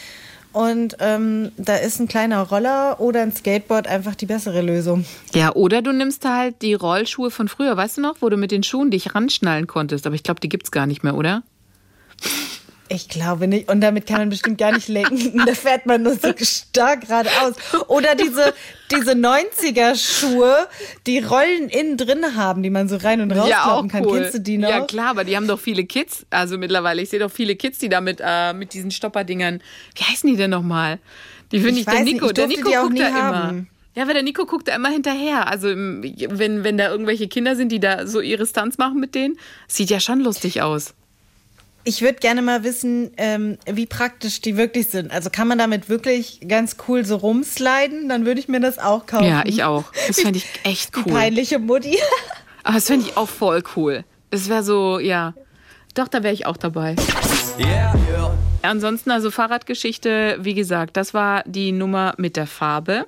[0.54, 5.04] Und ähm, da ist ein kleiner Roller oder ein Skateboard einfach die bessere Lösung.
[5.34, 8.50] Ja, oder du nimmst halt die Rollschuhe von früher, weißt du noch, wo du mit
[8.52, 10.06] den Schuhen dich ranschnallen konntest.
[10.06, 11.42] Aber ich glaube, die gibt's gar nicht mehr, oder?
[12.88, 13.70] Ich glaube nicht.
[13.70, 15.42] Und damit kann man bestimmt gar nicht lenken.
[15.46, 17.54] Da fährt man nur so stark geradeaus.
[17.88, 18.52] Oder diese,
[18.90, 20.68] diese 90er-Schuhe,
[21.06, 24.06] die Rollen innen drin haben, die man so rein und rausklappen kann.
[24.06, 24.68] Kennst du die noch?
[24.68, 26.26] Ja, klar, aber die haben doch viele Kids.
[26.30, 29.60] Also mittlerweile, ich sehe doch viele Kids, die da mit, äh, mit diesen Stopperdingern.
[29.96, 30.98] Wie heißen die denn nochmal?
[31.52, 32.26] Die finde Ich ich, der weiß nicht, Nico.
[32.26, 33.22] ich der Nico guckt da immer.
[33.22, 33.68] haben.
[33.94, 35.46] Ja, weil der Nico guckt da immer hinterher.
[35.48, 39.38] Also wenn, wenn da irgendwelche Kinder sind, die da so ihre Stunts machen mit denen,
[39.68, 40.94] sieht ja schon lustig aus.
[41.86, 45.12] Ich würde gerne mal wissen, ähm, wie praktisch die wirklich sind.
[45.12, 48.08] Also kann man damit wirklich ganz cool so rumsliden?
[48.08, 49.26] Dann würde ich mir das auch kaufen.
[49.26, 49.84] Ja, ich auch.
[50.08, 51.12] Das fände ich echt Die cool.
[51.12, 51.98] peinliche Mutti.
[52.62, 54.04] Aber das fände ich auch voll cool.
[54.30, 55.34] Das wäre so, ja.
[55.94, 56.96] Doch, da wäre ich auch dabei.
[57.58, 58.34] Yeah, yeah.
[58.62, 63.06] Ansonsten also Fahrradgeschichte, wie gesagt, das war die Nummer mit der Farbe.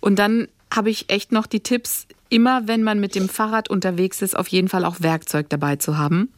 [0.00, 4.20] Und dann habe ich echt noch die Tipps, immer wenn man mit dem Fahrrad unterwegs
[4.20, 6.28] ist, auf jeden Fall auch Werkzeug dabei zu haben,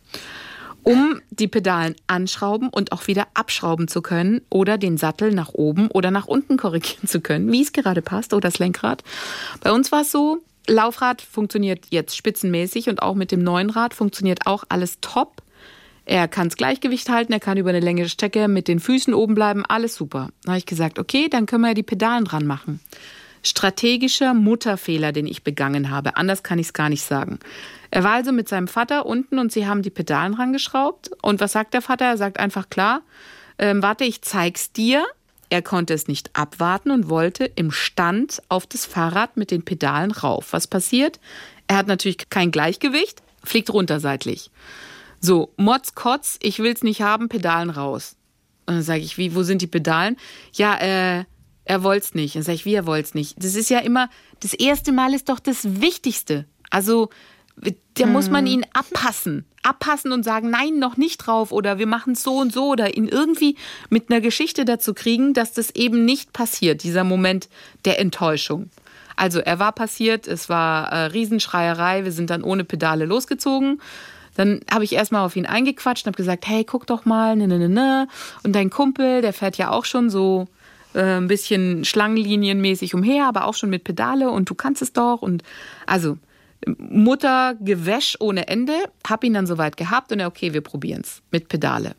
[0.85, 5.89] um die Pedalen anschrauben und auch wieder abschrauben zu können oder den Sattel nach oben
[5.89, 9.03] oder nach unten korrigieren zu können, wie es gerade passt, oder das Lenkrad.
[9.61, 13.95] Bei uns war es so, Laufrad funktioniert jetzt spitzenmäßig und auch mit dem neuen Rad
[13.95, 15.43] funktioniert auch alles top.
[16.05, 19.35] Er kann das Gleichgewicht halten, er kann über eine längere Strecke mit den Füßen oben
[19.35, 20.31] bleiben, alles super.
[20.43, 22.81] Dann habe ich gesagt, okay, dann können wir ja die Pedalen dran machen.
[23.43, 26.17] Strategischer Mutterfehler, den ich begangen habe.
[26.17, 27.39] Anders kann ich es gar nicht sagen.
[27.91, 31.11] Er war also mit seinem Vater unten und sie haben die Pedalen rangeschraubt.
[31.23, 32.07] Und was sagt der Vater?
[32.07, 33.03] Er sagt einfach klar,
[33.59, 35.05] ähm, warte, ich zeig's dir.
[35.51, 40.11] Er konnte es nicht abwarten und wollte im Stand auf das Fahrrad mit den Pedalen
[40.11, 40.53] rauf.
[40.53, 41.21] Was passiert?
[41.67, 44.51] Er hat natürlich kein Gleichgewicht, fliegt runter seitlich.
[45.21, 48.17] So, Mods, Kotz, ich will's nicht haben, Pedalen raus.
[48.67, 50.17] Und dann sage ich, wie, wo sind die Pedalen?
[50.55, 51.25] Ja, äh,
[51.65, 52.37] er wollt's nicht.
[52.37, 53.43] Dann sage ich, wie er wollt's nicht.
[53.43, 54.09] Das ist ja immer,
[54.41, 56.47] das erste Mal ist doch das Wichtigste.
[56.71, 57.11] Also,
[57.95, 59.45] da muss man ihn abpassen.
[59.63, 63.07] Abpassen und sagen, nein, noch nicht drauf oder wir machen so und so oder ihn
[63.07, 63.57] irgendwie
[63.91, 67.49] mit einer Geschichte dazu kriegen, dass das eben nicht passiert, dieser Moment
[67.85, 68.71] der Enttäuschung.
[69.15, 73.81] Also er war passiert, es war äh, Riesenschreierei, wir sind dann ohne Pedale losgezogen.
[74.35, 77.47] Dann habe ich erstmal auf ihn eingequatscht und habe gesagt, hey, guck doch mal, ne,
[77.47, 78.09] ne, ne, ne.
[78.43, 80.49] Und dein Kumpel, der fährt ja auch schon so
[80.95, 85.23] äh, ein bisschen schlangenlinienmäßig umher, aber auch schon mit Pedale und du kannst es doch.
[85.23, 85.43] Und
[85.87, 86.19] also
[86.67, 88.75] Mutter Gewäsch ohne Ende,
[89.07, 91.95] hab ihn dann soweit gehabt und er, okay, wir probieren's mit Pedale.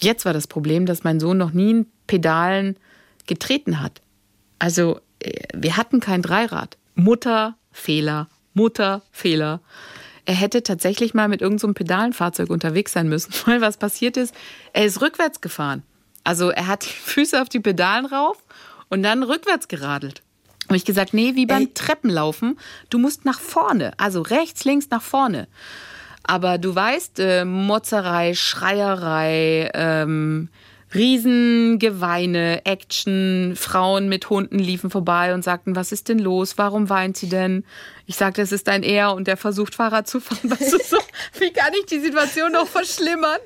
[0.00, 2.76] Jetzt war das Problem, dass mein Sohn noch nie in Pedalen
[3.26, 4.00] getreten hat.
[4.58, 6.76] Also äh, wir hatten kein Dreirad.
[6.94, 9.60] Mutter, Fehler, Mutter, Fehler.
[10.24, 14.34] Er hätte tatsächlich mal mit irgendeinem so Pedalenfahrzeug unterwegs sein müssen, weil was passiert ist,
[14.72, 15.82] er ist rückwärts gefahren.
[16.24, 18.42] Also er hat die Füße auf die Pedalen rauf
[18.88, 20.22] und dann rückwärts geradelt.
[20.66, 22.58] Habe ich gesagt, nee, wie beim Treppenlaufen,
[22.90, 25.48] du musst nach vorne, also rechts, links nach vorne.
[26.22, 30.48] Aber du weißt, äh, Motzerei, Schreierei, ähm,
[30.94, 36.58] Riesengeweine, Action, Frauen mit Hunden liefen vorbei und sagten, was ist denn los?
[36.58, 37.64] Warum weint sie denn?
[38.06, 40.50] Ich sagte, es ist ein Er und der versucht Fahrrad zu fahren.
[40.50, 40.98] Weißt du, so,
[41.38, 43.38] wie kann ich die Situation noch verschlimmern?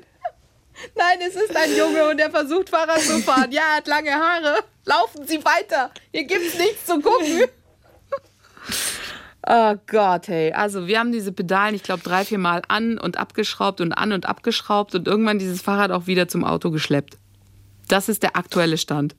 [0.96, 3.50] Nein, es ist ein Junge und der versucht Fahrrad zu fahren.
[3.50, 4.58] Ja, er hat lange Haare.
[4.84, 5.90] Laufen Sie weiter.
[6.12, 7.44] Hier gibt's nichts zu gucken.
[9.46, 10.54] Oh Gott, hey.
[10.54, 14.12] Also wir haben diese Pedalen, ich glaube, drei, vier Mal an und abgeschraubt und an
[14.12, 17.18] und abgeschraubt und irgendwann dieses Fahrrad auch wieder zum Auto geschleppt.
[17.88, 19.14] Das ist der aktuelle Stand.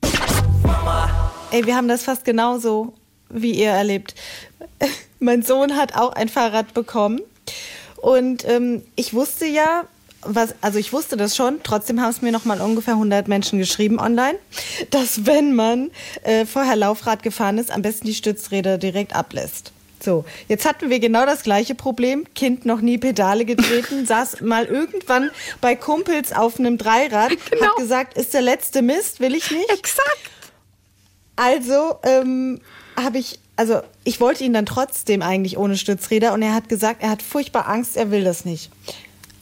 [1.52, 2.96] Ey, wir haben das fast genauso
[3.30, 4.16] wie ihr erlebt.
[5.20, 7.22] mein Sohn hat auch ein Fahrrad bekommen.
[7.98, 9.86] Und ähm, ich wusste ja,
[10.28, 13.60] was, also ich wusste das schon, trotzdem haben es mir noch mal ungefähr 100 Menschen
[13.60, 14.38] geschrieben online,
[14.92, 15.92] dass wenn man
[16.24, 19.72] äh, vorher Laufrad gefahren ist, am besten die Stützräder direkt ablässt.
[20.04, 22.26] So, jetzt hatten wir genau das gleiche Problem.
[22.36, 27.66] Kind noch nie Pedale getreten, saß mal irgendwann bei Kumpels auf einem Dreirad, Genau.
[27.66, 29.70] hat gesagt, ist der letzte Mist, will ich nicht.
[29.72, 30.30] Exakt.
[31.36, 32.62] Also ähm,
[32.96, 37.02] habe ich, also ich wollte ihn dann trotzdem eigentlich ohne Stützräder und er hat gesagt,
[37.02, 38.70] er hat furchtbar Angst, er will das nicht.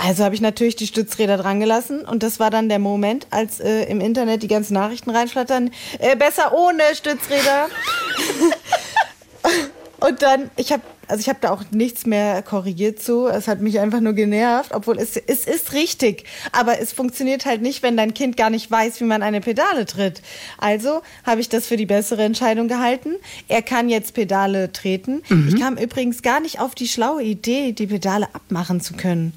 [0.05, 3.61] Also habe ich natürlich die Stützräder dran gelassen und das war dann der Moment, als
[3.61, 7.69] äh, im Internet die ganzen Nachrichten reinflattern, äh, besser ohne Stützräder.
[10.01, 13.27] und dann, ich habe also ich habe da auch nichts mehr korrigiert zu.
[13.27, 16.25] Es hat mich einfach nur genervt, obwohl es, es ist richtig.
[16.51, 19.85] Aber es funktioniert halt nicht, wenn dein Kind gar nicht weiß, wie man eine Pedale
[19.85, 20.21] tritt.
[20.57, 23.15] Also habe ich das für die bessere Entscheidung gehalten.
[23.47, 25.21] Er kann jetzt Pedale treten.
[25.47, 29.33] Ich kam übrigens gar nicht auf die schlaue Idee, die Pedale abmachen zu können.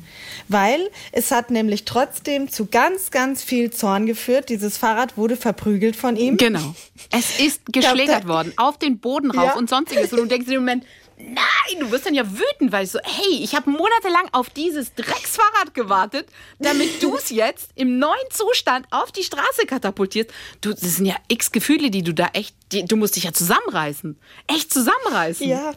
[0.48, 0.80] Weil
[1.12, 4.48] es hat nämlich trotzdem zu ganz, ganz viel Zorn geführt.
[4.48, 6.36] Dieses Fahrrad wurde verprügelt von ihm.
[6.36, 6.74] Genau.
[7.10, 9.56] Es ist geschlägert worden, auf den Boden rauf Ja.
[9.56, 10.12] und sonstiges.
[10.12, 10.84] Und du denkst im Moment,
[11.18, 14.94] nein, du wirst dann ja wütend, weil ich so, hey, ich habe monatelang auf dieses
[14.94, 20.30] Drecksfahrrad gewartet, damit du es jetzt im neuen Zustand auf die Straße katapultierst.
[20.60, 23.32] Du, das sind ja x Gefühle, die du da echt, die, du musst dich ja
[23.32, 24.18] zusammenreißen.
[24.46, 25.48] Echt zusammenreißen.
[25.48, 25.72] Ja.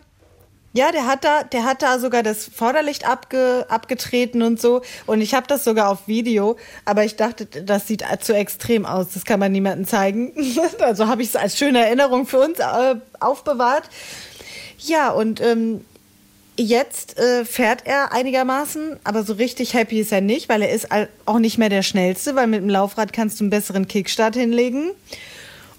[0.71, 4.81] Ja, der hat da, der hat da sogar das Vorderlicht abge, abgetreten und so.
[5.07, 9.07] Und ich habe das sogar auf Video, aber ich dachte, das sieht zu extrem aus.
[9.15, 10.33] Das kann man niemandem zeigen.
[10.79, 13.83] Also habe ich es als schöne Erinnerung für uns äh, aufbewahrt.
[14.79, 15.81] Ja, und ähm,
[16.57, 20.87] jetzt äh, fährt er einigermaßen, aber so richtig happy ist er nicht, weil er ist
[21.25, 24.91] auch nicht mehr der schnellste, weil mit dem Laufrad kannst du einen besseren Kickstart hinlegen.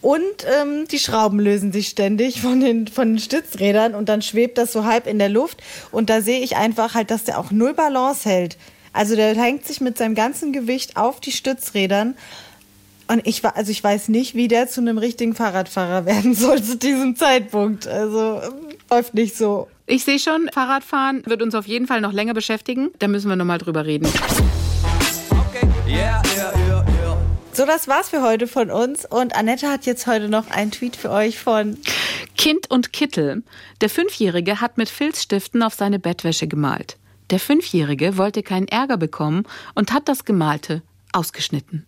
[0.03, 0.23] Und
[0.61, 4.73] ähm, die Schrauben lösen sich ständig von den, von den Stützrädern und dann schwebt das
[4.73, 5.63] so halb in der Luft.
[5.91, 8.57] Und da sehe ich einfach halt, dass der auch null Balance hält.
[8.95, 12.17] Also der hängt sich mit seinem ganzen Gewicht auf die Stützrädern.
[13.09, 16.77] Und ich also ich weiß nicht, wie der zu einem richtigen Fahrradfahrer werden soll zu
[16.79, 17.87] diesem Zeitpunkt.
[17.87, 19.69] Also ähm, läuft nicht so.
[19.87, 22.91] Ich sehe schon, Fahrradfahren wird uns auf jeden Fall noch länger beschäftigen.
[22.99, 24.07] Da müssen wir nochmal drüber reden.
[24.07, 25.67] Okay.
[25.87, 26.81] Yeah, yeah, yeah.
[27.53, 29.05] So, das war's für heute von uns.
[29.05, 31.77] Und Annette hat jetzt heute noch einen Tweet für euch von
[32.39, 33.43] Kind und Kittel.
[33.81, 36.97] Der Fünfjährige hat mit Filzstiften auf seine Bettwäsche gemalt.
[37.31, 41.85] Der Fünfjährige wollte keinen Ärger bekommen und hat das Gemalte ausgeschnitten.